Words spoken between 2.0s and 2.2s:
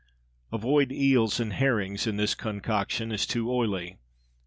in